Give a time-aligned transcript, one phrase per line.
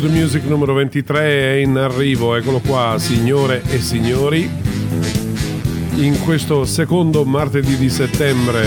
[0.00, 4.48] The Music numero 23 è in arrivo, eccolo qua, signore e signori.
[5.96, 8.64] In questo secondo martedì di settembre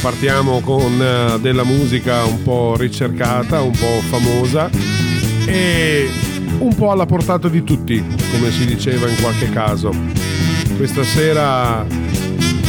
[0.00, 4.70] partiamo con eh, della musica un po' ricercata, un po' famosa
[5.46, 6.08] e
[6.58, 9.90] un po' alla portata di tutti, come si diceva in qualche caso.
[10.76, 12.03] Questa sera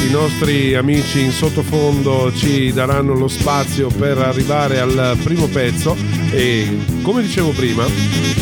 [0.06, 5.95] i nostri amici in sottofondo ci daranno lo spazio per arrivare al primo pezzo
[6.31, 7.86] e come dicevo prima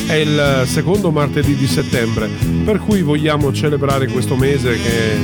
[0.08, 2.28] è il secondo martedì di settembre
[2.66, 5.18] per cui vogliamo celebrare questo mese che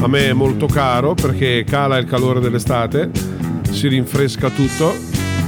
[0.00, 3.10] a me è molto caro perché cala il calore dell'estate,
[3.70, 4.94] si rinfresca tutto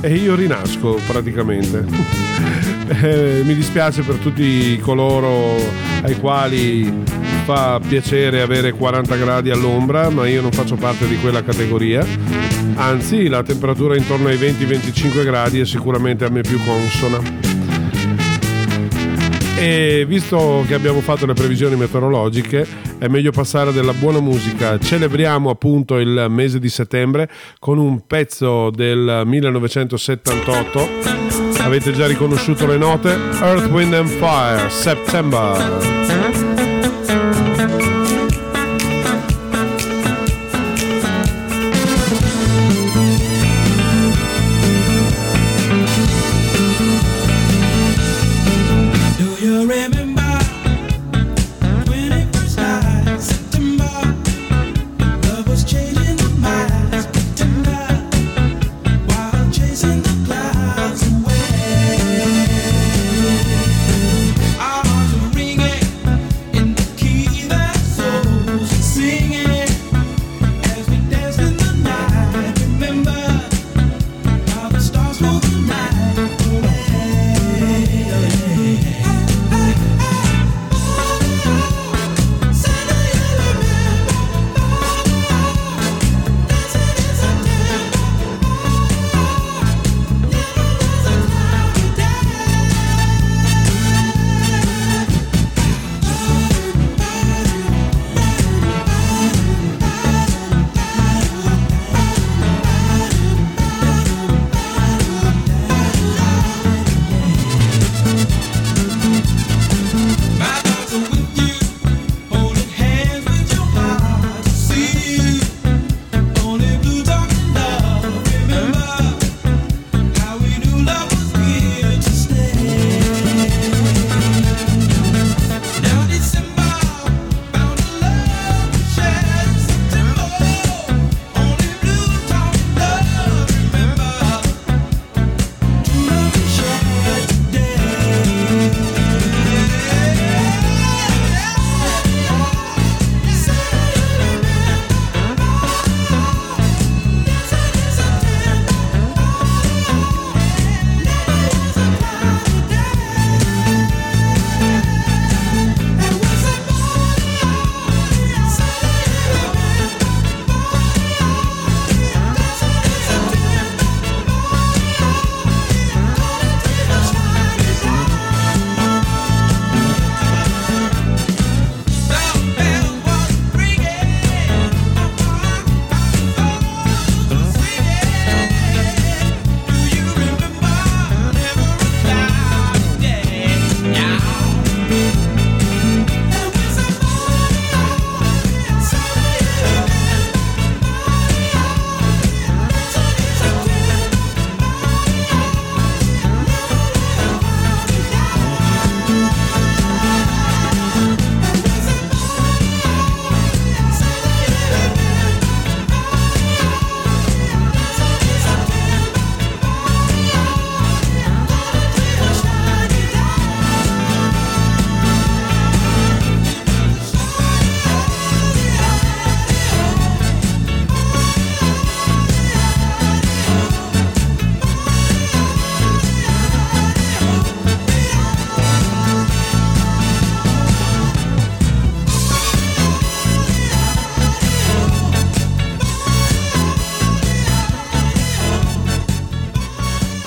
[0.01, 1.85] e io rinasco praticamente.
[3.03, 5.57] eh, mi dispiace per tutti coloro
[6.03, 11.43] ai quali fa piacere avere 40 gradi all'ombra, ma io non faccio parte di quella
[11.43, 12.05] categoria.
[12.75, 17.23] Anzi, la temperatura intorno ai 20-25 gradi è sicuramente a me più consona.
[19.57, 22.67] E visto che abbiamo fatto le previsioni meteorologiche,
[22.99, 24.79] è meglio passare della buona musica.
[24.79, 30.89] Celebriamo appunto il mese di settembre con un pezzo del 1978.
[31.61, 33.09] Avete già riconosciuto le note?
[33.41, 36.17] Earth, Wind and Fire, September.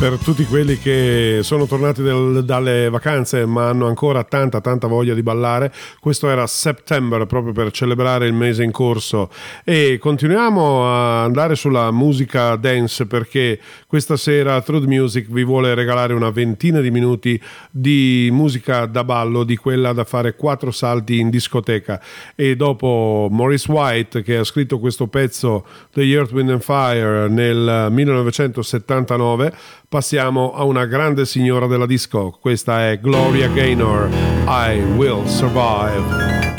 [0.02, 5.14] per tutti quelli che sono tornati del, dalle vacanze ma hanno ancora tanta tanta voglia
[5.14, 5.72] di ballare.
[6.00, 9.30] Questo era September proprio per celebrare il mese in corso
[9.64, 16.16] e continuiamo a andare sulla musica dance perché questa sera Truth Music vi vuole regalare
[16.16, 17.40] una ventina di minuti
[17.70, 22.02] di musica da ballo, di quella da fare quattro salti in discoteca
[22.34, 25.64] e dopo Maurice White che ha scritto questo pezzo
[25.94, 29.54] The Earth, Wind and Fire nel 1979
[29.92, 32.38] passiamo a una grande signora della disco.
[32.40, 34.10] Questa è Gloria Gaynor.
[34.48, 36.51] I will survive.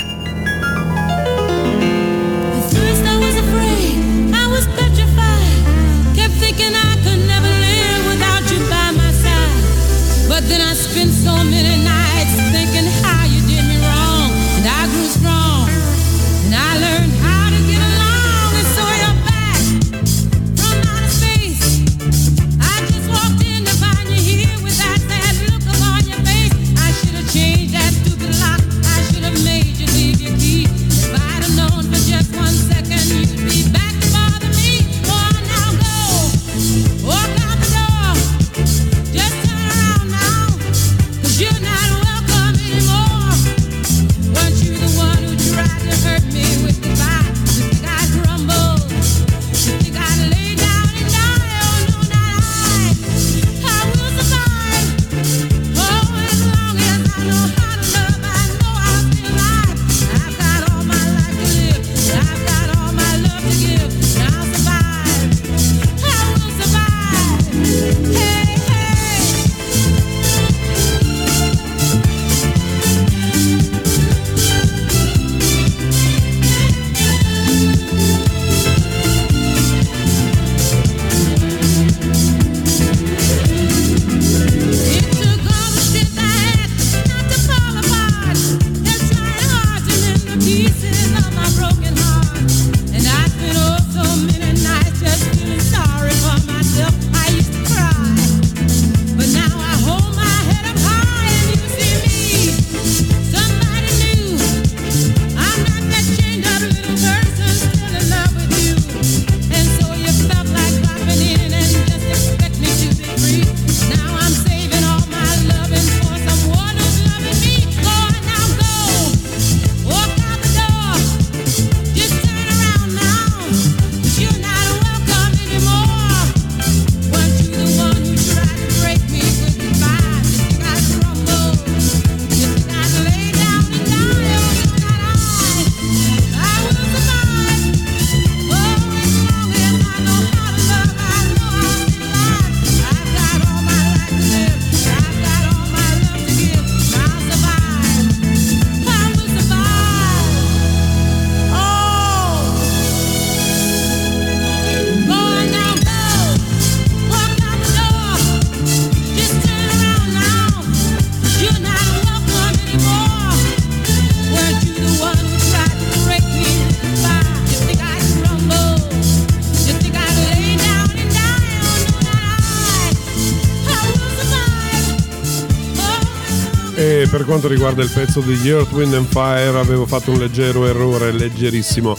[177.33, 181.97] quanto riguarda il pezzo di Earth, Wind and Fire avevo fatto un leggero errore, leggerissimo.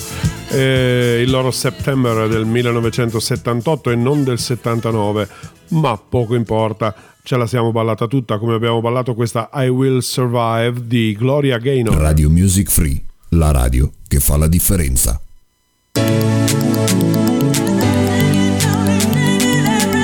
[0.50, 5.28] Eh, il loro September del 1978 e non del 79,
[5.70, 10.86] ma poco importa, ce la siamo ballata tutta come abbiamo ballato questa I Will Survive
[10.86, 11.96] di Gloria Gaynor.
[11.96, 15.20] Radio Music Free, la radio che fa la differenza.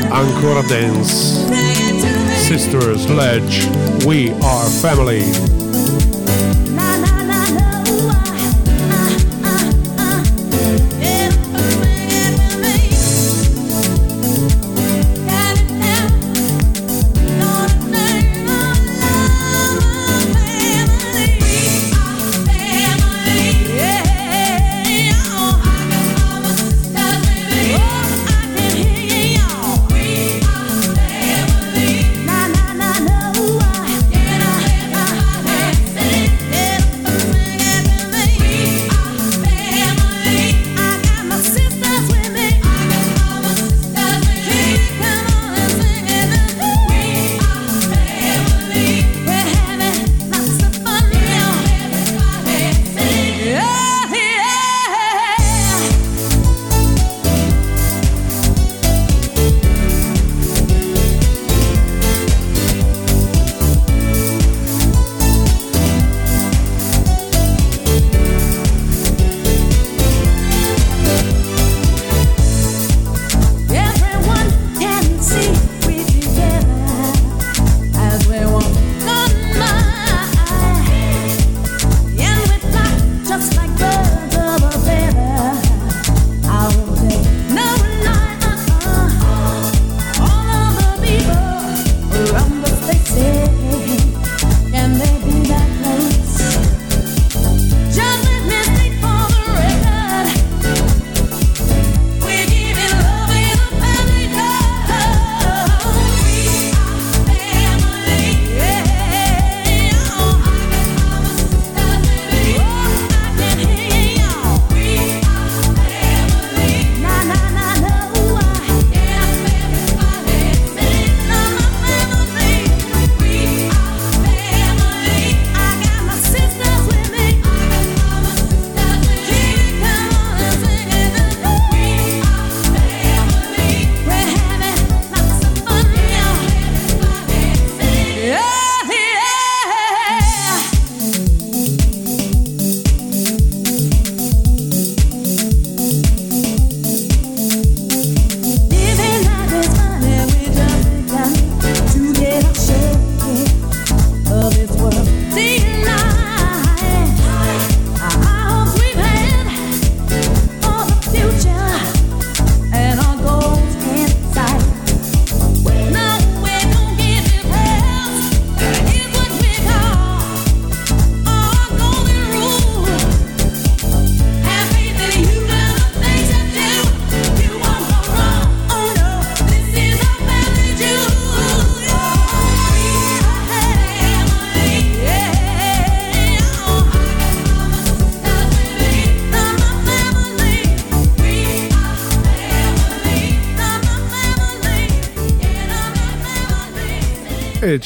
[0.09, 1.58] Ancora dance.
[2.49, 3.63] sisters, Ledge,
[4.07, 5.58] we are family.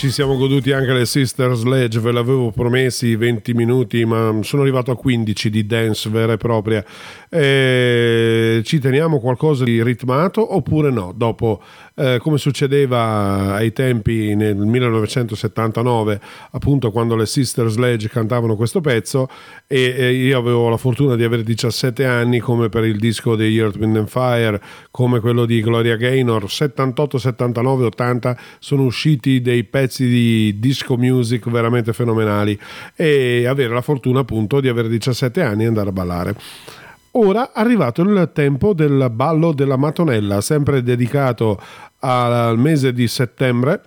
[0.03, 4.91] Ci siamo goduti anche le Sister Sledge, ve l'avevo promessi 20 minuti, ma sono arrivato
[4.91, 6.83] a 15 di dance vera e propria.
[7.35, 11.11] E ci teniamo qualcosa di ritmato oppure no?
[11.15, 11.63] Dopo,
[11.95, 16.21] eh, come succedeva ai tempi nel 1979,
[16.51, 19.27] appunto quando le Sister Sledge cantavano questo pezzo,
[19.65, 23.57] e, e io avevo la fortuna di avere 17 anni, come per il disco degli
[23.57, 24.61] Earth, Wind and Fire,
[24.91, 31.49] come quello di Gloria Gaynor, 78, 79, 80 sono usciti dei pezzi di disco music
[31.49, 32.55] veramente fenomenali
[32.95, 36.35] e avere la fortuna appunto di avere 17 anni e andare a ballare.
[37.15, 41.59] Ora è arrivato il tempo del ballo della Matonella, sempre dedicato
[41.99, 43.81] al mese di settembre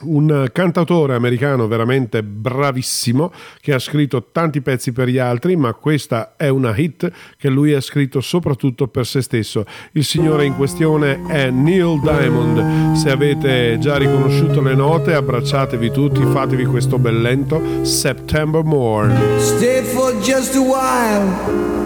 [0.00, 6.34] un cantautore americano veramente bravissimo che ha scritto tanti pezzi per gli altri, ma questa
[6.36, 9.64] è una hit che lui ha scritto soprattutto per se stesso.
[9.92, 12.94] Il signore in questione è Neil Diamond.
[12.94, 19.16] Se avete già riconosciuto le note, abbracciatevi tutti, fatevi questo bel lento September Morn.
[19.38, 21.77] Stay for just a while.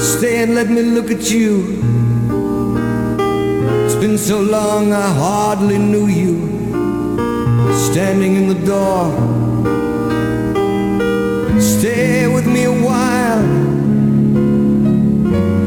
[0.00, 1.82] Stay and let me look at you.
[3.84, 6.36] It's been so long I hardly knew you.
[7.74, 9.10] Standing in the door.
[11.60, 13.44] Stay with me a while.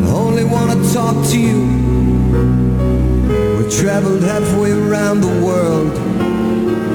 [0.06, 1.62] I only want to talk to you.
[3.58, 5.94] We've traveled halfway around the world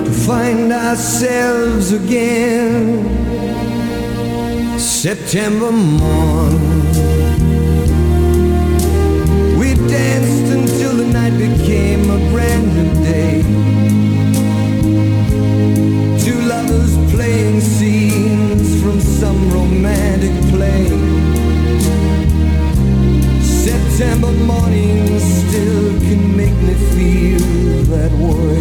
[0.07, 3.05] to find ourselves again.
[4.79, 7.16] September morn.
[11.17, 13.35] Night became a brand new day.
[16.25, 20.85] Two lovers playing scenes from some romantic play.
[23.67, 27.47] September morning still can make me feel
[27.95, 28.61] that way.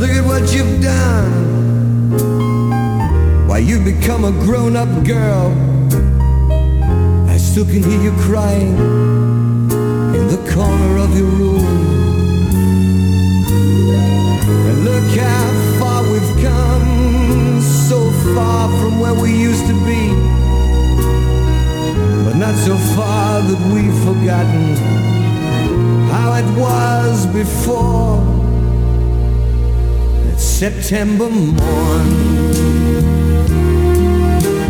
[0.00, 1.32] Look at what you've done.
[3.48, 5.63] Why you've become a grown-up girl.
[7.54, 8.76] Still can hear you crying
[10.18, 11.64] in the corner of your room.
[14.68, 20.02] And look how far we've come, so far from where we used to be.
[22.24, 24.74] But not so far that we've forgotten
[26.10, 28.18] how it was before.
[30.26, 32.08] That September morn.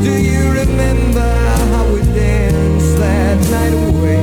[0.03, 1.35] Do you remember
[1.73, 2.74] how we danced
[3.35, 4.23] that night away?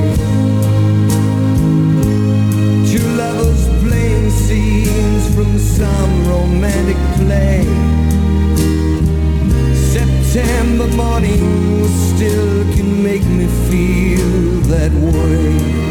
[2.90, 7.64] Two lovers playing scenes from some romantic play.
[9.74, 15.81] September morning still can make me feel that way.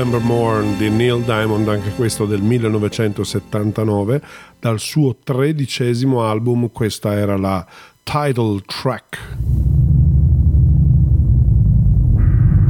[0.00, 4.22] September Morn di Neil Diamond, anche questo del 1979,
[4.58, 7.66] dal suo tredicesimo album, questa era la
[8.02, 9.18] title track.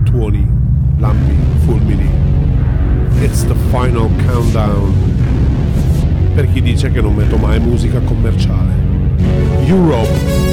[0.06, 0.44] Tuoni,
[0.98, 2.10] lampi, fulmini.
[3.22, 4.92] It's the final countdown.
[6.34, 8.72] per chi dice che non metto mai musica commerciale.
[9.66, 10.49] Europe.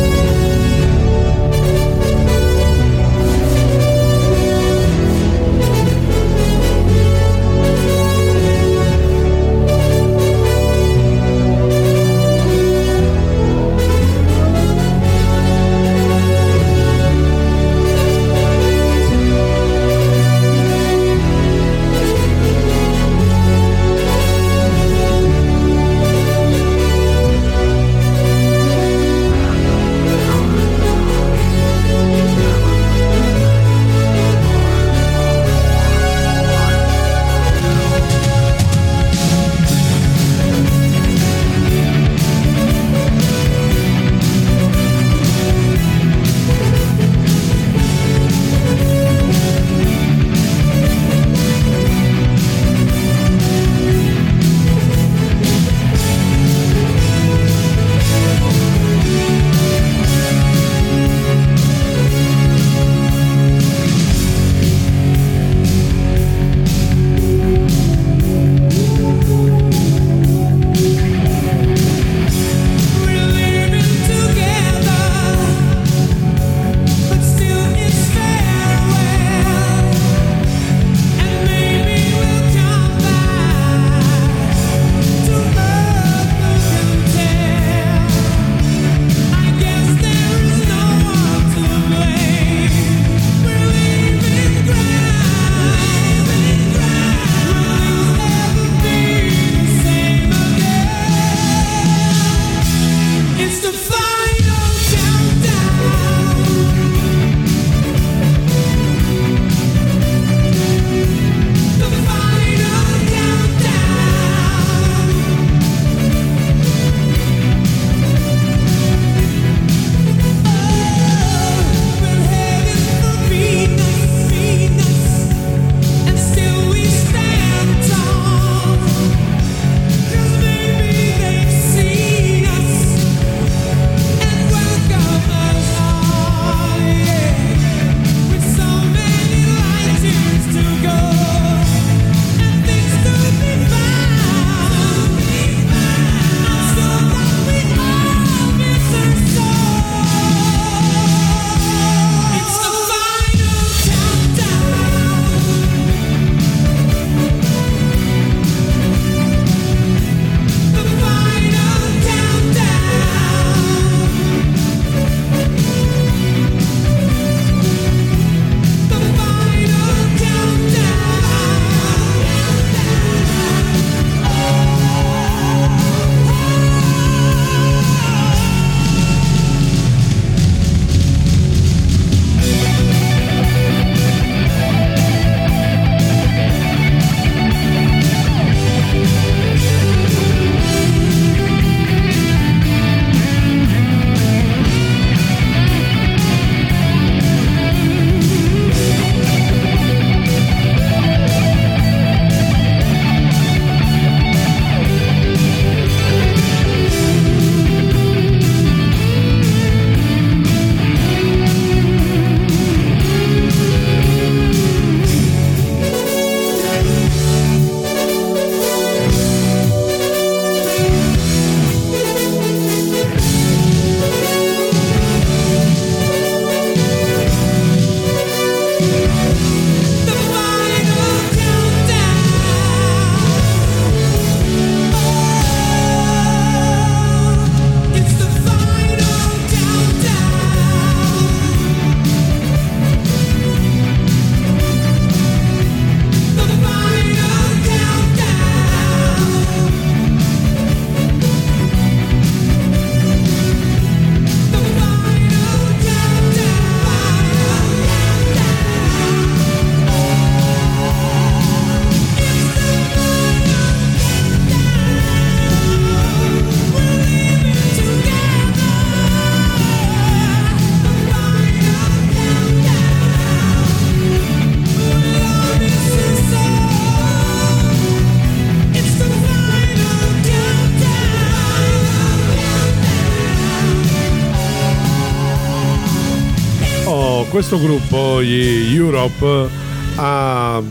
[287.48, 289.50] Questo gruppo, gli Europe,
[289.96, 290.62] ha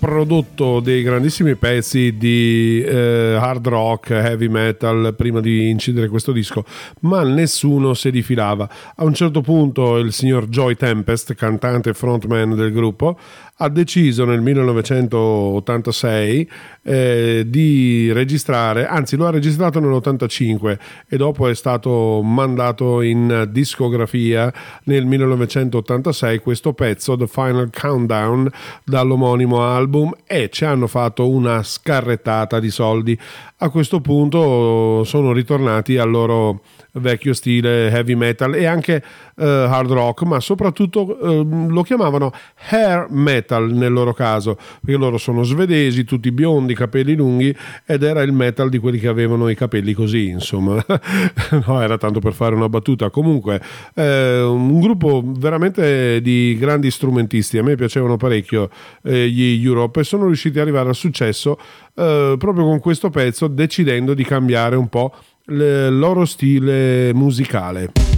[0.00, 6.64] prodotto dei grandissimi pezzi di eh, hard rock, heavy metal prima di incidere questo disco,
[7.02, 8.68] ma nessuno si difilava.
[8.96, 13.16] A un certo punto il signor Joy Tempest, cantante e frontman del gruppo,
[13.58, 16.50] ha deciso nel 1986
[16.82, 24.52] eh, di registrare, anzi lo ha registrato nell'85 e dopo è stato mandato in discografia
[24.84, 28.50] nel 1986 questo pezzo The Final Countdown
[28.82, 33.16] dall'omonimo album e ci hanno fatto una scarrettata di soldi.
[33.58, 36.62] A questo punto sono ritornati al loro
[36.94, 39.02] vecchio stile heavy metal e anche
[39.36, 42.32] uh, hard rock, ma soprattutto uh, lo chiamavano
[42.70, 47.54] hair metal nel loro caso, perché loro sono svedesi, tutti biondi, capelli lunghi
[47.86, 50.84] ed era il metal di quelli che avevano i capelli così, insomma.
[51.66, 53.10] no, era tanto per fare una battuta.
[53.10, 53.60] Comunque,
[53.94, 58.70] eh, un gruppo veramente di grandi strumentisti, a me piacevano parecchio
[59.02, 61.58] eh, gli Europe e sono riusciti ad arrivare al successo
[61.94, 65.14] eh, proprio con questo pezzo, decidendo di cambiare un po'
[65.46, 68.13] il loro stile musicale.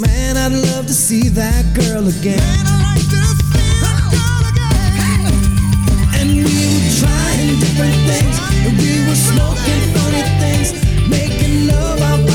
[0.00, 2.40] Man, I'd love to see that girl again.
[6.18, 8.36] And we were trying different things,
[8.80, 10.72] we were smoking funny things,
[11.08, 12.29] making love out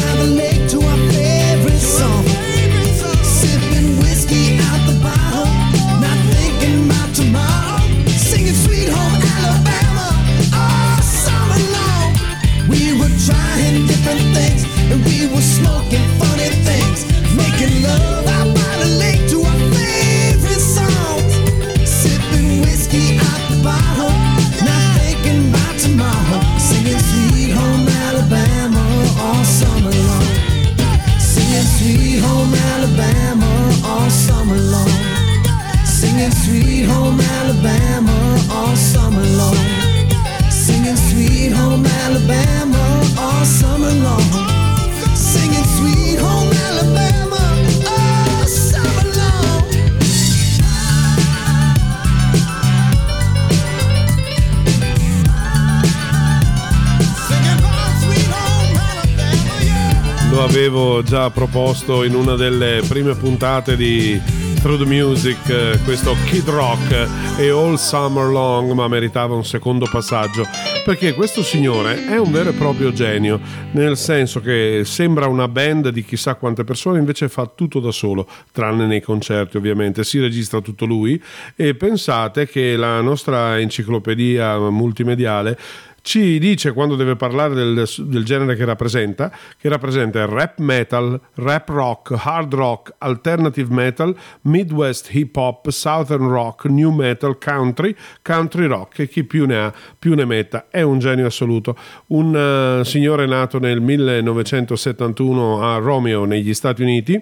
[60.56, 64.18] avevo già proposto in una delle prime puntate di
[64.62, 69.86] Through the Music, eh, questo Kid Rock e All Summer Long, ma meritava un secondo
[69.86, 70.48] passaggio,
[70.86, 73.38] perché questo signore è un vero e proprio genio,
[73.72, 78.26] nel senso che sembra una band di chissà quante persone, invece fa tutto da solo,
[78.54, 81.22] tranne nei concerti ovviamente, si registra tutto lui.
[81.58, 85.58] E pensate che la nostra enciclopedia multimediale
[86.06, 91.68] ci dice quando deve parlare del, del genere che rappresenta, che rappresenta rap metal, rap
[91.70, 99.00] rock, hard rock, alternative metal, midwest hip hop, southern rock, new metal, country, country rock
[99.00, 100.68] e chi più ne ha più ne metta.
[100.70, 101.76] È un genio assoluto.
[102.08, 107.20] Un eh, signore nato nel 1971 a Romeo negli Stati Uniti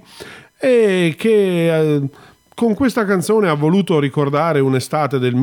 [0.60, 1.76] e che...
[1.76, 2.10] eh,
[2.56, 5.34] con questa canzone ha voluto ricordare un'estate del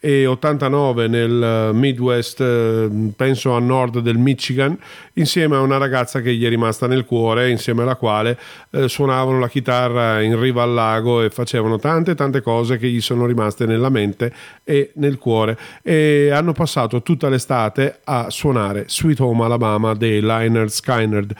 [0.00, 4.78] 1989 nel eh, Midwest, eh, penso a nord del Michigan,
[5.14, 8.38] insieme a una ragazza che gli è rimasta nel cuore, insieme alla quale
[8.70, 13.00] eh, suonavano la chitarra in riva al lago e facevano tante tante cose che gli
[13.00, 14.32] sono rimaste nella mente
[14.62, 20.70] e nel cuore e hanno passato tutta l'estate a suonare Sweet Home Alabama dei Liner
[20.70, 21.34] Skynyrd.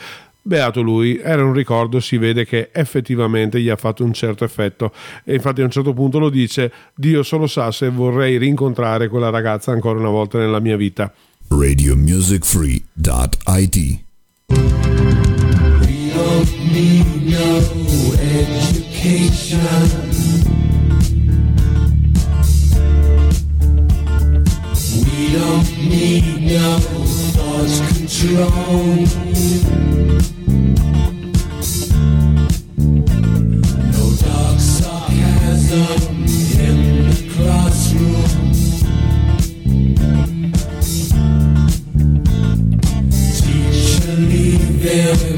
[0.48, 4.92] Beato lui, era un ricordo, si vede che effettivamente gli ha fatto un certo effetto
[5.22, 9.28] e infatti a un certo punto lo dice, Dio solo sa se vorrei rincontrare quella
[9.28, 11.12] ragazza ancora una volta nella mia vita.
[11.48, 14.06] radiomusicfree.it
[14.48, 14.56] We
[16.14, 17.60] don't need no
[18.16, 19.60] education.
[24.96, 26.80] We don't need no
[27.36, 29.04] thought control.
[44.88, 45.37] Them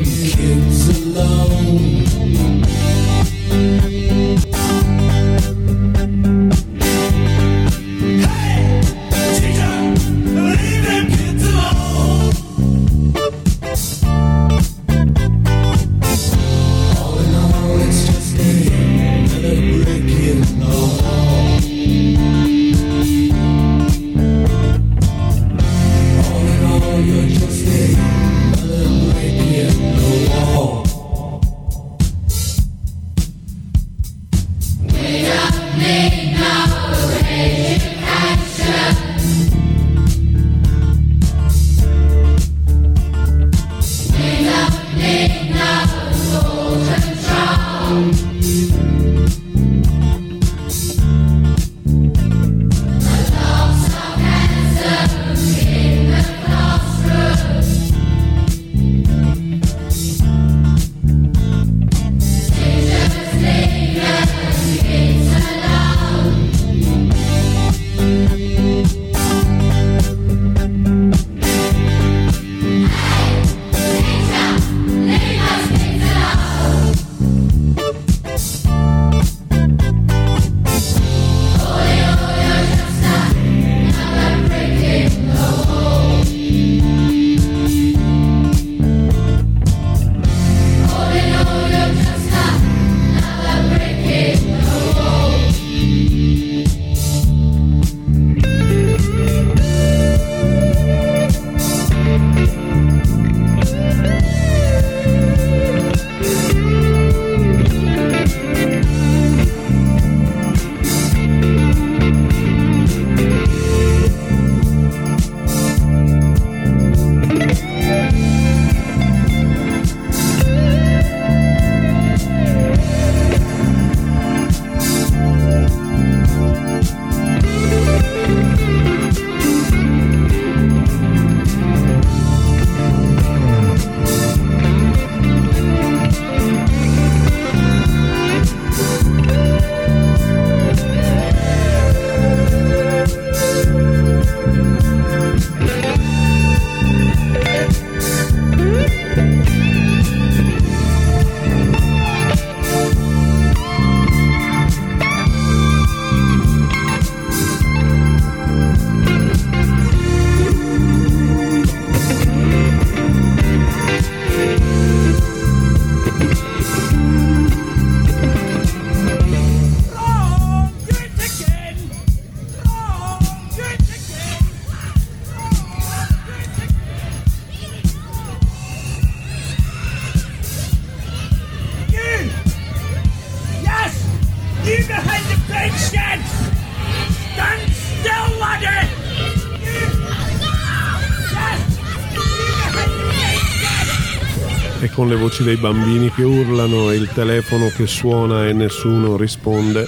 [195.11, 199.85] le voci dei bambini che urlano e il telefono che suona e nessuno risponde,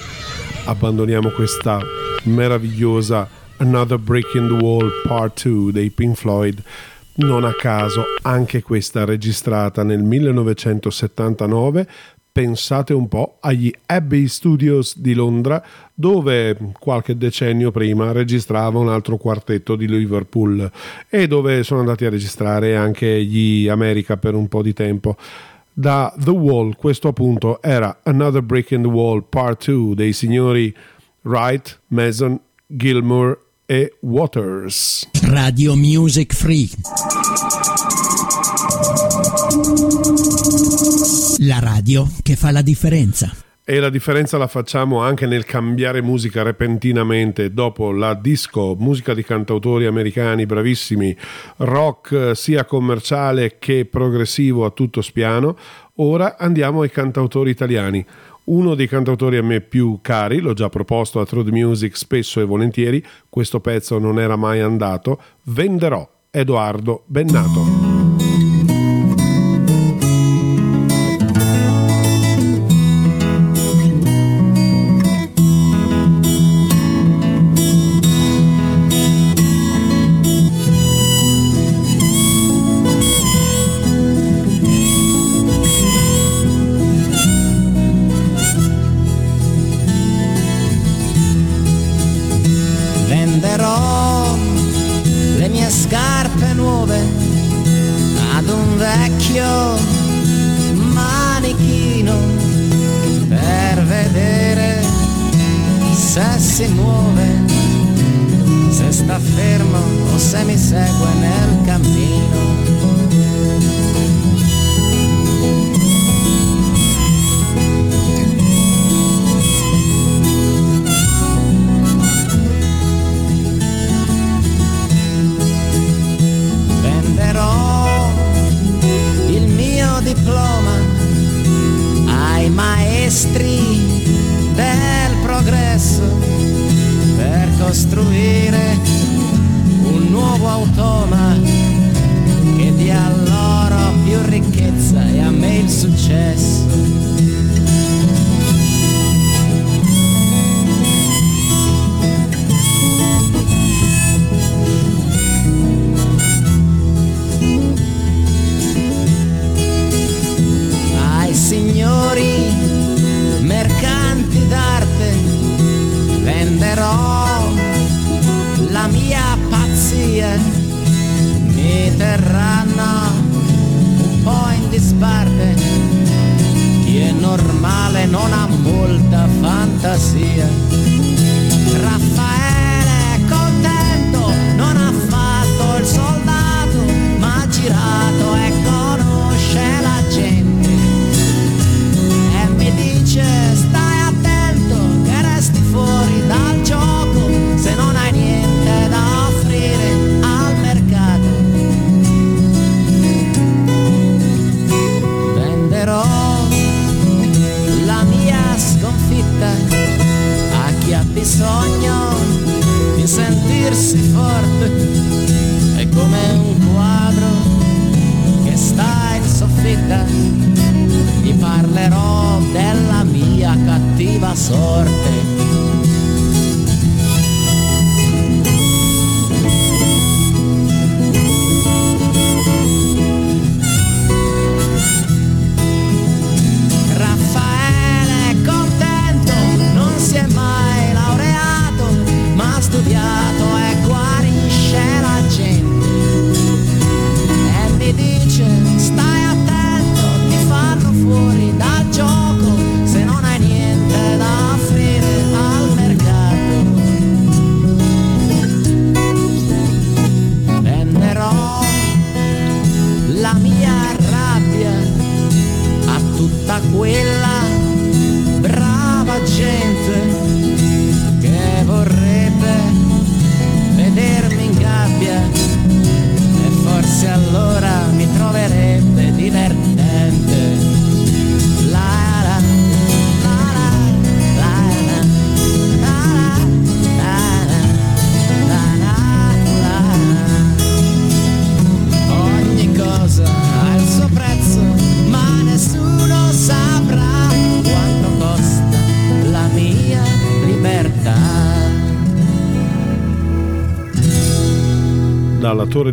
[0.65, 1.79] abbandoniamo questa
[2.23, 6.61] meravigliosa Another Break in the Wall Part 2 dei Pink Floyd.
[7.15, 11.87] Non a caso, anche questa registrata nel 1979
[12.33, 19.17] pensate un po' agli Abbey Studios di Londra dove qualche decennio prima registrava un altro
[19.17, 20.69] quartetto di Liverpool
[21.07, 25.15] e dove sono andati a registrare anche gli America per un po' di tempo.
[25.71, 30.75] Da The Wall questo appunto era Another Break in the Wall Part 2 dei signori
[31.21, 35.07] Wright, Mason, Gilmour e Waters.
[35.21, 36.69] Radio Music Free.
[41.45, 43.29] La radio che fa la differenza.
[43.65, 49.23] E la differenza la facciamo anche nel cambiare musica repentinamente dopo la disco, musica di
[49.23, 51.13] cantautori americani bravissimi,
[51.57, 55.57] rock sia commerciale che progressivo a tutto spiano.
[55.95, 58.05] Ora andiamo ai cantautori italiani.
[58.45, 62.45] Uno dei cantautori a me più cari, l'ho già proposto a Truth Music spesso e
[62.45, 67.92] volentieri, questo pezzo non era mai andato, Venderò, Edoardo Bennato.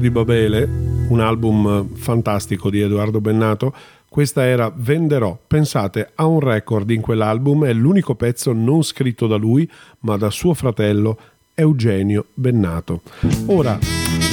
[0.01, 0.68] di Babele,
[1.09, 3.74] un album fantastico di Edoardo Bennato,
[4.09, 5.38] questa era Venderò.
[5.46, 9.70] Pensate, ha un record in quell'album, è l'unico pezzo non scritto da lui,
[10.01, 11.18] ma da suo fratello
[11.55, 13.03] Eugenio Bennato.
[13.46, 13.78] Ora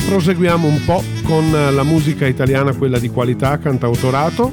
[0.07, 4.51] proseguiamo un po' con la musica italiana, quella di qualità, cantautorato,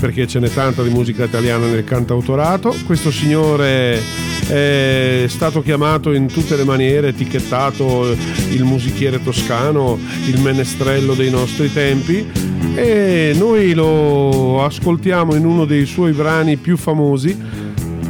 [0.00, 2.74] perché ce n'è tanta di musica italiana nel cantautorato.
[2.86, 8.16] Questo signore è stato chiamato in tutte le maniere, etichettato
[8.50, 12.26] il musichiere toscano, il menestrello dei nostri tempi
[12.74, 17.36] e noi lo ascoltiamo in uno dei suoi brani più famosi,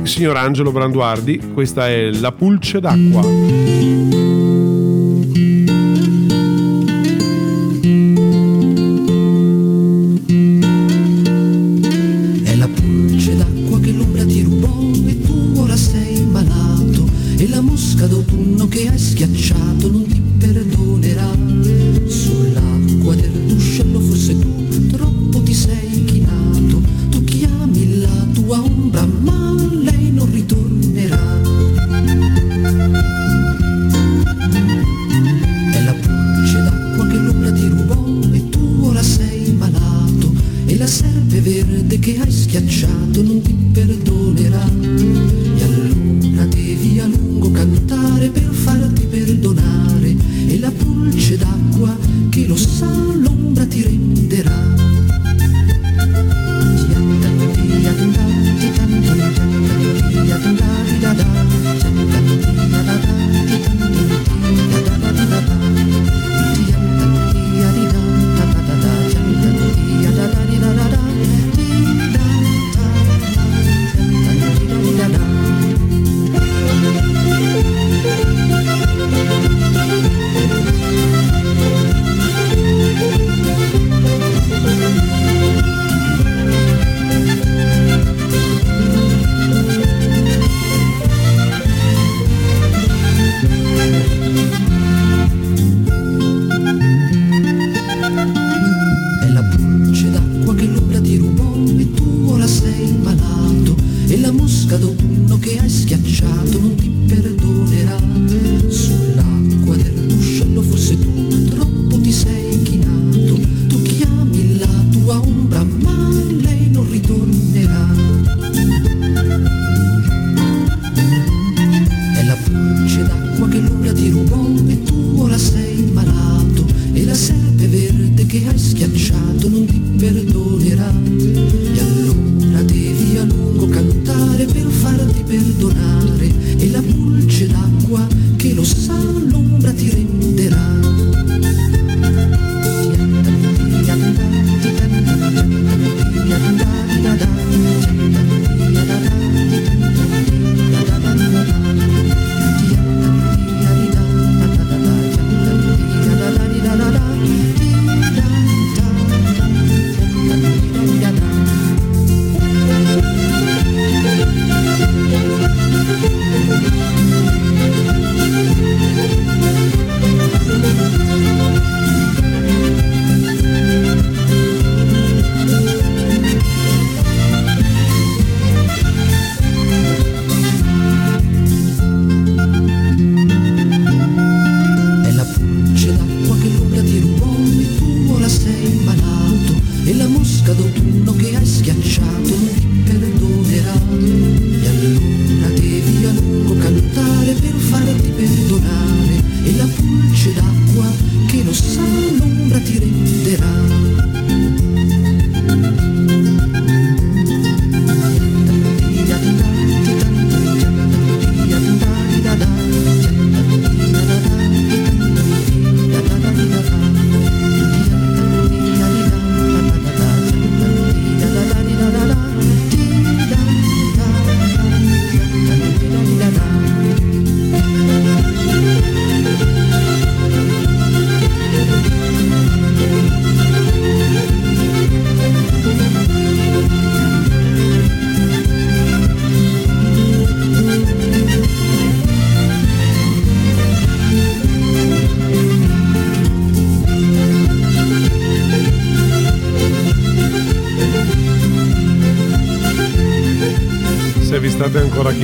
[0.03, 4.22] signor Angelo Branduardi, questa è La pulce d'acqua.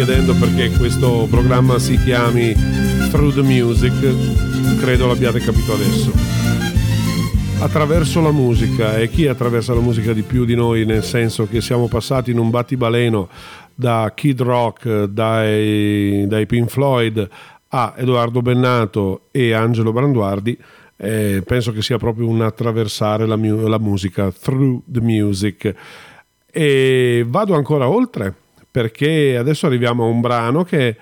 [0.04, 2.54] Chiedendo perché questo programma si chiami
[3.10, 3.92] Through the Music,
[4.78, 6.12] credo l'abbiate capito adesso.
[7.58, 11.60] Attraverso la musica e chi attraversa la musica di più di noi, nel senso che
[11.60, 13.28] siamo passati in un battibaleno
[13.74, 17.28] da Kid Rock, dai, dai Pink Floyd
[17.70, 20.56] a Edoardo Bennato e Angelo Branduardi,
[20.96, 25.74] eh, penso che sia proprio un attraversare la, mu- la musica, through the music.
[26.52, 30.96] E vado ancora oltre perché adesso arriviamo a un brano che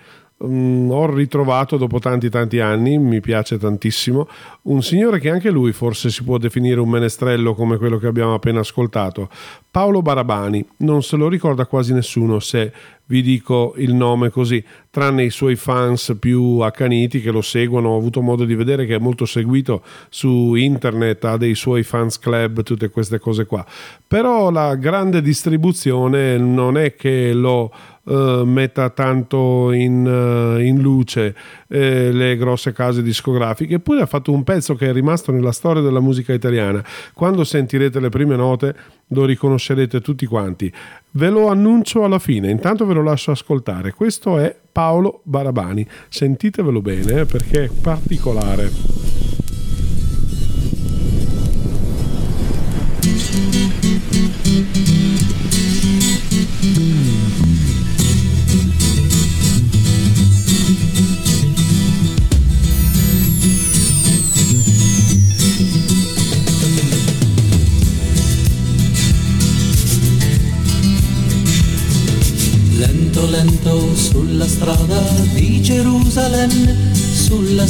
[0.45, 4.29] mm, ho ritrovato dopo tanti tanti anni, mi piace tantissimo,
[4.63, 8.35] un signore che anche lui forse si può definire un menestrello come quello che abbiamo
[8.35, 9.29] appena ascoltato,
[9.77, 12.73] Paolo Barabani, non se lo ricorda quasi nessuno se
[13.09, 17.99] vi dico il nome così, tranne i suoi fans più accaniti che lo seguono, ho
[17.99, 22.63] avuto modo di vedere che è molto seguito su internet, ha dei suoi fans club,
[22.63, 23.65] tutte queste cose qua.
[24.09, 27.71] Però la grande distribuzione non è che lo
[28.09, 31.35] eh, metta tanto in, eh, in luce
[31.69, 35.83] eh, le grosse case discografiche, eppure ha fatto un pezzo che è rimasto nella storia
[35.83, 36.85] della musica italiana.
[37.13, 38.75] Quando sentirete le prime note
[39.09, 39.66] lo riconoscerete
[40.01, 40.73] tutti quanti.
[41.13, 43.93] Ve lo annuncio alla fine, intanto ve lo lascio ascoltare.
[43.93, 45.87] Questo è Paolo Barabani.
[46.09, 49.16] Sentitevelo bene eh, perché è particolare.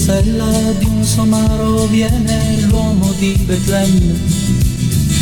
[0.07, 4.15] Sella di un somaro viene l'uomo di Betlemme.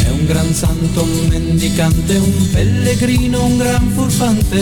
[0.05, 4.61] È un gran santo, un mendicante, un pellegrino, un gran furfante,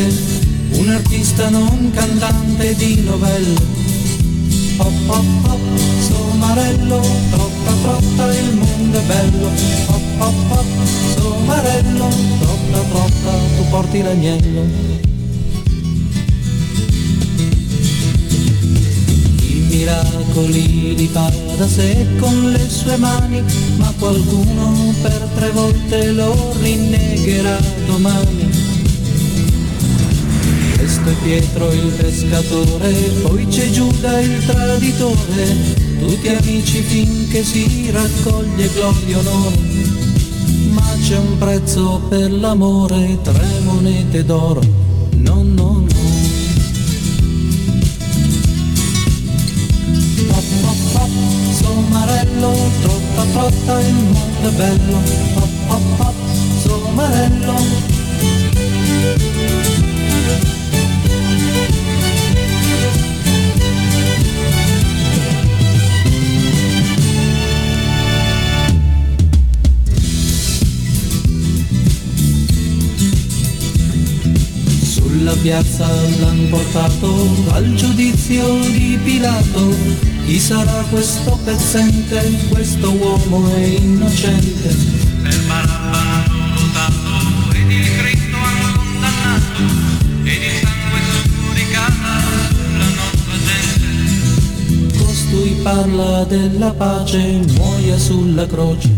[0.78, 3.60] un artista non cantante di novelle.
[4.76, 5.58] Pop pop pop,
[5.98, 7.00] somarello,
[7.30, 9.50] trotta trotta, il mondo è bello.
[9.86, 10.66] Pop pop pop,
[11.16, 12.08] somarello,
[12.38, 15.21] trotta trotta, tu porti l'agnello.
[19.72, 23.42] Miracoli li fa da sé con le sue mani,
[23.76, 28.50] ma qualcuno per tre volte lo rinnegherà domani.
[30.76, 32.92] Questo è Pietro il pescatore,
[33.22, 35.56] poi c'è Giuda il traditore,
[36.00, 39.70] tutti amici finché si raccoglie gloria onore.
[40.70, 44.60] Ma c'è un prezzo per l'amore, tre monete d'oro,
[51.72, 52.52] somarello,
[52.82, 54.98] trotta, trotta, il mondo è bello.
[55.34, 56.14] Pop, pop, pop,
[56.62, 57.90] somarello.
[74.82, 80.11] Sulla piazza l'han portato al giudizio di Pilato.
[80.32, 82.18] Chi sarà questo pezzente?
[82.48, 84.74] Questo uomo è innocente.
[85.22, 89.62] Per Barabba hanno ed il Cristo hanno condannato
[90.22, 91.00] ed il sangue
[91.36, 92.12] sudicata
[92.48, 95.04] sulla nostra gente.
[95.04, 98.88] Costui parla della pace, muoia sulla croce.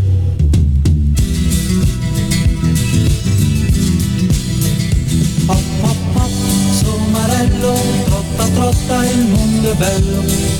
[5.45, 6.31] Pop, pop, pop,
[6.81, 7.75] somarello,
[8.05, 10.54] trotta, trotta, il mondo è bello.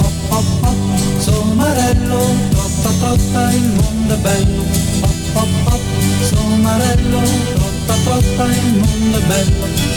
[1.66, 2.20] Somarello,
[2.51, 4.63] trotta, trotta, il mondo è bello.
[4.99, 5.82] Pop, pop, pop,
[6.22, 7.22] somarello,
[7.55, 9.95] trotta, trotta, il mondo è bello.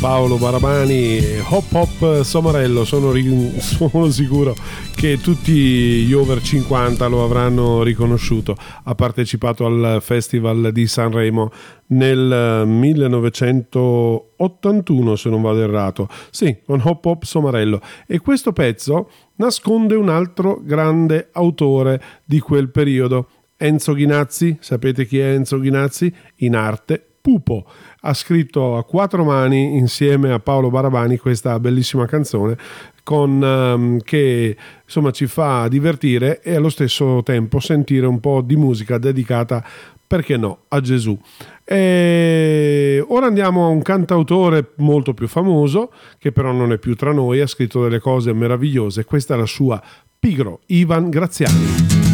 [0.00, 3.12] Paolo Barabani e Hop Hop Somarello sono,
[3.58, 4.54] sono sicuro
[4.94, 8.54] che tutti gli over 50 lo avranno riconosciuto.
[8.84, 11.50] Ha partecipato al festival di Sanremo
[11.88, 16.08] nel 1981 se non vado errato.
[16.30, 17.80] Sì con Hop Hop Somarello.
[18.06, 24.58] E questo pezzo nasconde un altro grande autore di quel periodo Enzo Ghinazzi.
[24.60, 26.14] Sapete chi è Enzo Ghinazzi?
[26.36, 27.66] in arte Pupo
[28.00, 32.56] ha scritto a quattro mani insieme a Paolo Barabani questa bellissima canzone
[33.02, 38.56] con, ehm, che insomma ci fa divertire e allo stesso tempo sentire un po' di
[38.56, 39.64] musica dedicata
[40.06, 41.18] perché no, a Gesù.
[41.64, 47.12] E ora andiamo a un cantautore molto più famoso, che però non è più tra
[47.12, 49.04] noi, ha scritto delle cose meravigliose.
[49.04, 49.82] Questa è la sua
[50.18, 52.05] Pigro, Ivan Graziani.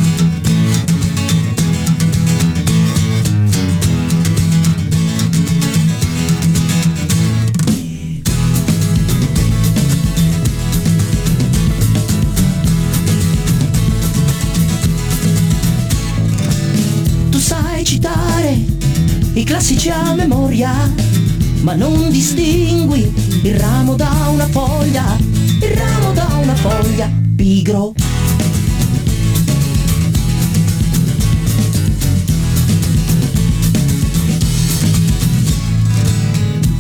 [21.62, 25.16] Ma non distingui il ramo da una foglia,
[25.60, 27.94] il ramo da una foglia, pigro.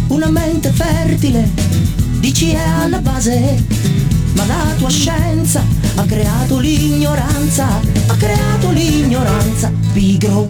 [0.08, 1.48] Una mente fertile,
[2.18, 3.64] dici è alla base,
[4.34, 5.64] ma la tua scienza
[5.94, 7.66] ha creato l'ignoranza,
[8.06, 10.48] ha creato l'ignoranza, pigro.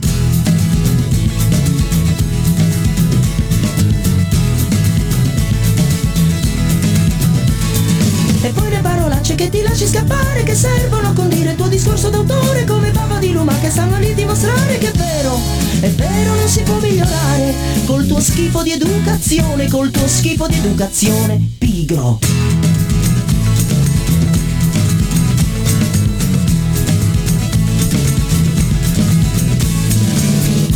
[9.32, 13.18] Parolacce che ti lasci scappare Che servono a condire il tuo discorso d'autore Come papa
[13.18, 15.38] di luma che stanno lì a dimostrare Che è vero,
[15.80, 17.54] è vero non si può migliorare.
[17.84, 22.18] Col tuo schifo di educazione Col tuo schifo di educazione Pigro.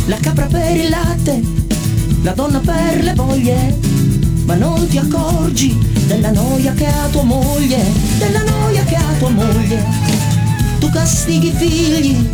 [0.05, 1.41] La capra per il latte
[2.21, 4.16] La donna per le voglie
[4.47, 7.83] ma non ti accorgi della noia che ha tua moglie,
[8.17, 9.83] della noia che ha tua moglie.
[10.79, 12.29] Tu castighi i figli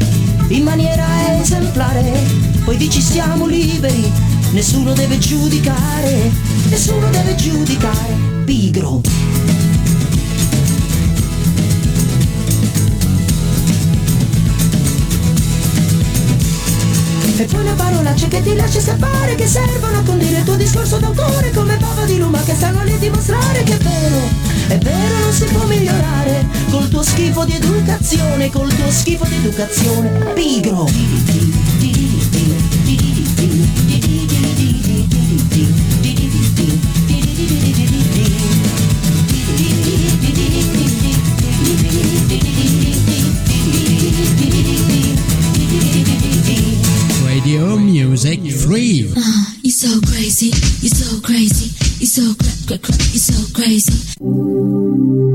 [0.49, 1.05] in maniera
[1.41, 2.21] esemplare,
[2.63, 4.11] poi dici siamo liberi,
[4.51, 6.29] nessuno deve giudicare,
[6.69, 9.01] nessuno deve giudicare, pigro.
[17.43, 20.97] E poi le parolacce che ti lasci scappare Che servono a condire il tuo discorso
[20.97, 24.21] d'autore Come papa di luma che stanno lì a dimostrare Che è vero,
[24.69, 26.47] è vero non si può migliorare.
[26.69, 30.87] Col tuo schifo di educazione Col tuo schifo di educazione Pigro
[47.93, 49.13] Music Free.
[49.15, 50.47] Uh, you're so crazy,
[50.81, 51.69] you're so crazy,
[51.99, 55.32] you're so cra- cra- cra- you're so crazy.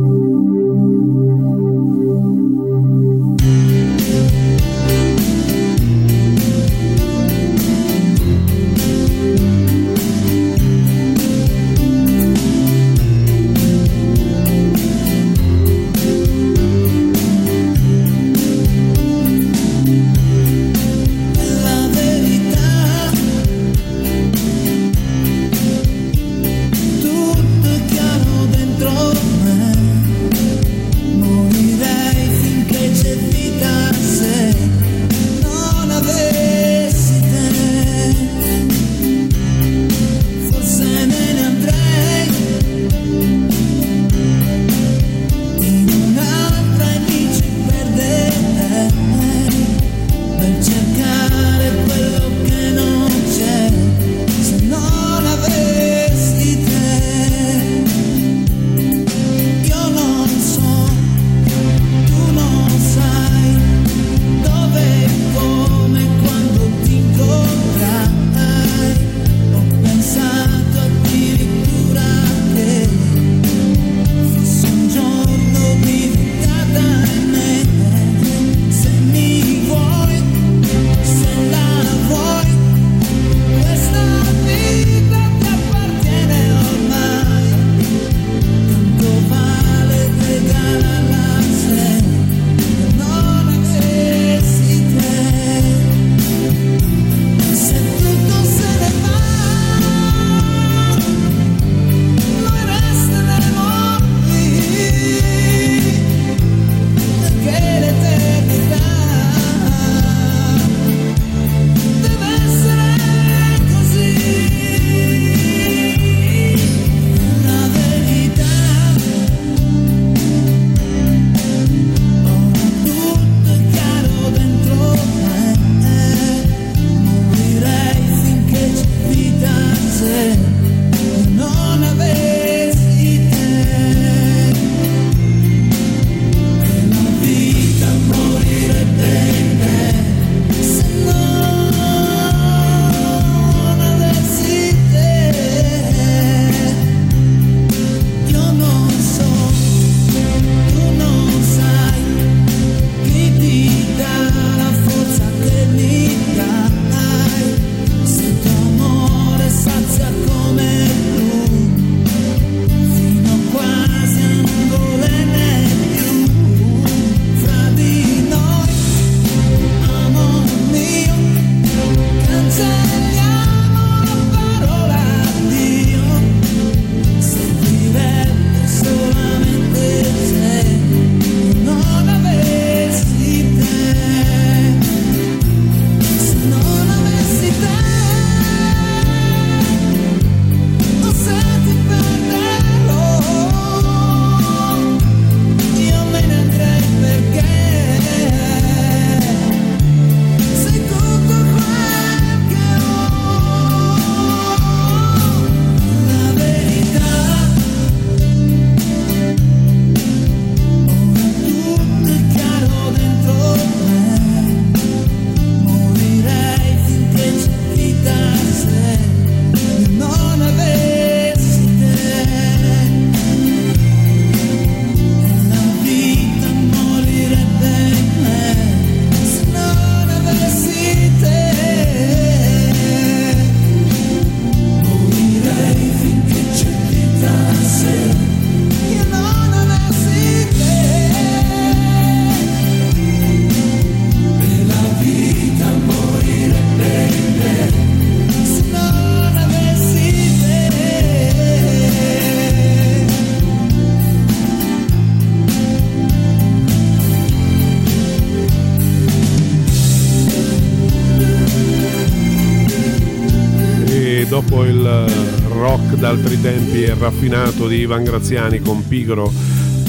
[266.09, 269.31] D'altri tempi e raffinato di Ivan Graziani con Pigro,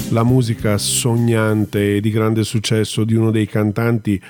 [0.09, 4.21] la musica sognante e di grande successo di uno dei cantanti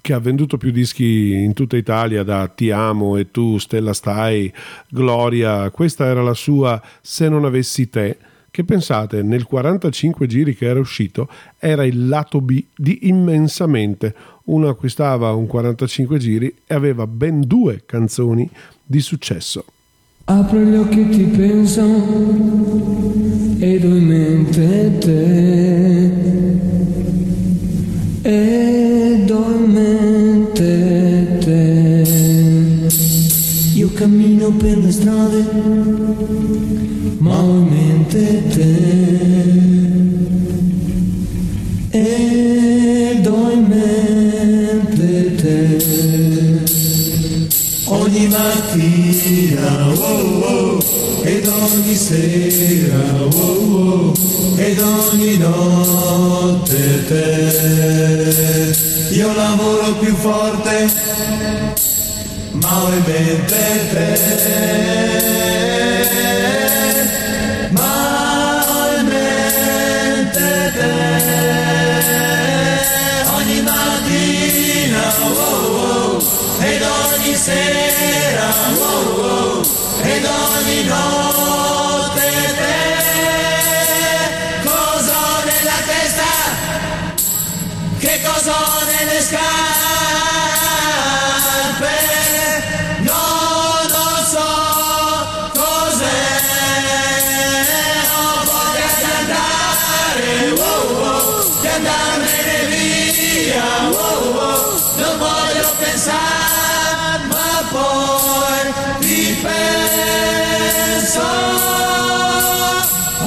[0.00, 4.52] che ha venduto più dischi in tutta Italia da Ti amo e tu, Stella Stai,
[4.88, 8.18] Gloria, questa era la sua Se non avessi te,
[8.50, 14.12] che pensate nel 45 giri che era uscito era il lato B di Immensamente.
[14.46, 18.50] Uno acquistava un 45 giri e aveva ben due canzoni
[18.84, 19.64] di successo.
[20.30, 21.82] Apro gli occhi e ti penso
[23.60, 26.10] ed ho in mente te.
[28.20, 32.04] Ed ho in mente te.
[33.72, 36.87] Io cammino per le strade
[52.08, 54.12] sera oh, oh,
[54.56, 58.74] ed ogni notte te.
[59.10, 60.90] Io lavoro più forte
[62.52, 65.67] ma ho in mente te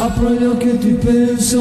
[0.02, 1.60] apro gli occhi e ti penso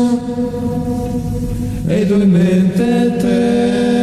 [1.86, 3.99] ed ho in mente te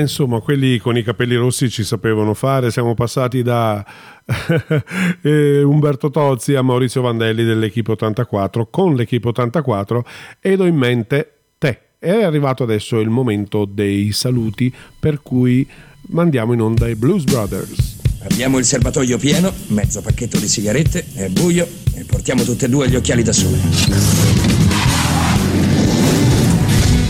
[0.00, 2.70] insomma, quelli con i capelli rossi ci sapevano fare.
[2.70, 3.84] Siamo passati da
[5.22, 10.04] eh, Umberto Tozzi a Maurizio Vandelli dell'Equipe 84 con l'Equipe 84
[10.40, 11.80] ed ho in mente te.
[11.98, 15.68] È arrivato adesso il momento dei saluti, per cui
[16.08, 17.98] mandiamo in onda i Blues Brothers.
[18.22, 22.88] Abbiamo il serbatoio pieno, mezzo pacchetto di sigarette, è buio e portiamo tutte e due
[22.88, 23.58] gli occhiali da sole.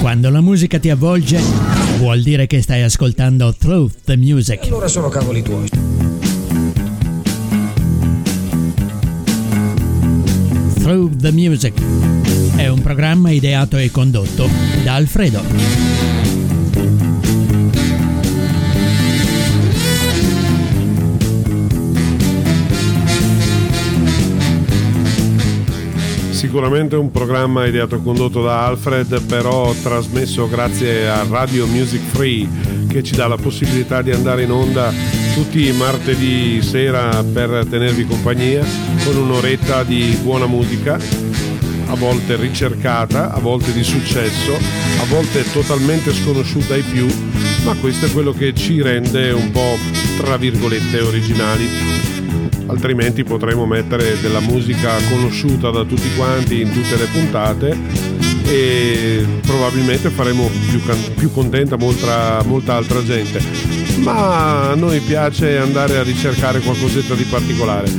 [0.00, 1.40] Quando la musica ti avvolge,
[2.00, 4.64] vuol dire che stai ascoltando Through the Music.
[4.64, 5.68] Allora sono cavoli tuoi.
[10.78, 11.74] Through the Music
[12.56, 14.48] è un programma ideato e condotto
[14.82, 15.79] da Alfredo.
[26.40, 32.48] Sicuramente un programma ideato e condotto da Alfred, però trasmesso grazie a Radio Music Free
[32.88, 34.90] che ci dà la possibilità di andare in onda
[35.34, 38.64] tutti i martedì sera per tenervi compagnia
[39.04, 40.98] con un'oretta di buona musica,
[41.88, 47.06] a volte ricercata, a volte di successo, a volte totalmente sconosciuta ai più,
[47.64, 49.76] ma questo è quello che ci rende un po'
[50.16, 52.19] tra virgolette originali
[52.66, 57.76] altrimenti potremmo mettere della musica conosciuta da tutti quanti in tutte le puntate
[58.50, 63.40] e probabilmente faremo più, can- più contenta molta, molta altra gente.
[64.02, 67.90] Ma a noi piace andare a ricercare qualcosetta di particolare.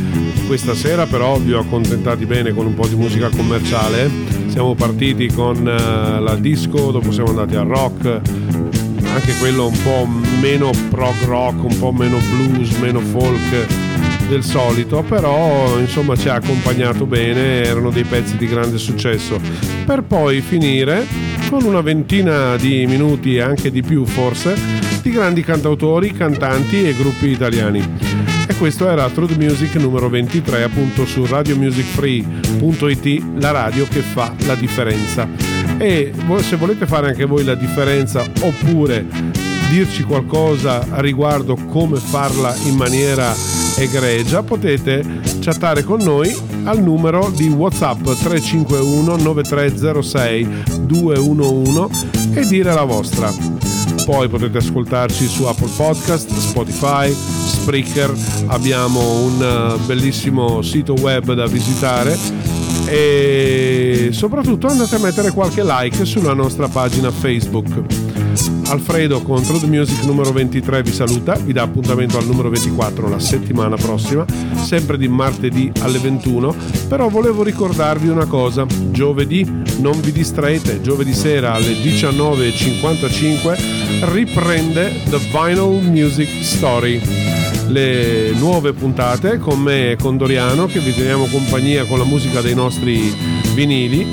[0.47, 4.09] Questa sera però vi ho accontentati bene con un po' di musica commerciale.
[4.47, 8.19] Siamo partiti con eh, la disco, dopo siamo andati al rock,
[9.13, 10.07] anche quello un po'
[10.39, 13.67] meno prog rock, un po' meno blues, meno folk
[14.27, 19.39] del solito, però insomma ci ha accompagnato bene, erano dei pezzi di grande successo,
[19.85, 21.05] per poi finire
[21.49, 24.55] con una ventina di minuti, anche di più forse,
[25.01, 27.85] di grandi cantautori, cantanti e gruppi italiani.
[28.47, 34.55] E questo era Truth Music numero 23 appunto su radiomusicfree.it, la radio che fa la
[34.55, 35.50] differenza.
[35.81, 39.03] E se volete fare anche voi la differenza oppure
[39.71, 43.33] dirci qualcosa riguardo come farla in maniera
[43.77, 45.03] egregia potete
[45.39, 46.31] chattare con noi
[46.65, 50.47] al numero di whatsapp 351 9306
[50.81, 53.33] 211 e dire la vostra.
[54.05, 58.13] Poi potete ascoltarci su Apple Podcast, Spotify, Spreaker,
[58.47, 62.17] abbiamo un eh, bellissimo sito web da visitare.
[62.87, 63.70] E
[64.11, 68.00] soprattutto andate a mettere qualche like sulla nostra pagina Facebook.
[68.67, 73.19] Alfredo con True Music numero 23 vi saluta, vi dà appuntamento al numero 24 la
[73.19, 74.25] settimana prossima,
[74.55, 76.55] sempre di martedì alle 21,
[76.87, 79.45] però volevo ricordarvi una cosa, giovedì
[79.79, 87.01] non vi distraete, giovedì sera alle 19.55 riprende The Vinyl Music Story.
[87.67, 92.39] Le nuove puntate con me e con Doriano che vi teniamo compagnia con la musica
[92.41, 93.13] dei nostri
[93.53, 94.07] vinili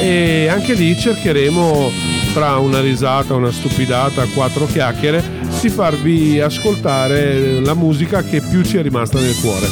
[0.00, 2.05] e anche lì cercheremo
[2.36, 5.24] tra una risata, una stupidata, quattro chiacchiere
[5.58, 9.66] di farvi ascoltare la musica che più ci è rimasta nel cuore.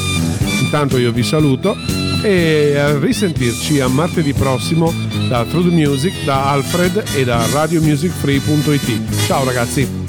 [0.63, 1.77] Intanto io vi saluto
[2.23, 4.91] e a risentirci a martedì prossimo
[5.29, 9.27] da True Music, da Alfred e da radiomusicfree.it.
[9.27, 10.04] Ciao ragazzi!